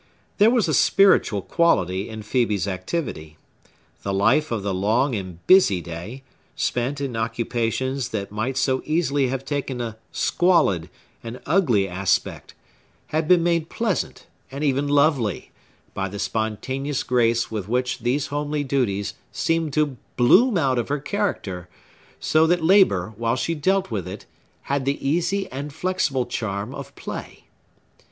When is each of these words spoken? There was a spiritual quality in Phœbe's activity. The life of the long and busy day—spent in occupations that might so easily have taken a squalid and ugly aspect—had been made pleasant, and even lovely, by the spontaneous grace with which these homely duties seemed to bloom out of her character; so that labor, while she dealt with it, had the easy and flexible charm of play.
There 0.39 0.49
was 0.49 0.67
a 0.67 0.73
spiritual 0.73 1.43
quality 1.43 2.09
in 2.09 2.23
Phœbe's 2.23 2.67
activity. 2.67 3.37
The 4.01 4.11
life 4.15 4.49
of 4.51 4.63
the 4.63 4.73
long 4.73 5.13
and 5.13 5.45
busy 5.45 5.79
day—spent 5.79 6.99
in 6.99 7.15
occupations 7.15 8.09
that 8.09 8.31
might 8.31 8.57
so 8.57 8.81
easily 8.83 9.27
have 9.27 9.45
taken 9.45 9.79
a 9.79 9.97
squalid 10.11 10.89
and 11.23 11.39
ugly 11.45 11.87
aspect—had 11.87 13.27
been 13.27 13.43
made 13.43 13.69
pleasant, 13.69 14.25
and 14.49 14.63
even 14.63 14.87
lovely, 14.87 15.51
by 15.93 16.07
the 16.07 16.17
spontaneous 16.17 17.03
grace 17.03 17.51
with 17.51 17.67
which 17.69 17.99
these 17.99 18.25
homely 18.33 18.63
duties 18.63 19.13
seemed 19.31 19.71
to 19.73 19.97
bloom 20.17 20.57
out 20.57 20.79
of 20.79 20.87
her 20.89 20.97
character; 20.99 21.69
so 22.19 22.47
that 22.47 22.63
labor, 22.63 23.13
while 23.17 23.35
she 23.35 23.53
dealt 23.53 23.91
with 23.91 24.07
it, 24.07 24.25
had 24.63 24.85
the 24.85 24.97
easy 25.07 25.47
and 25.51 25.71
flexible 25.71 26.25
charm 26.25 26.73
of 26.73 26.95
play. 26.95 27.43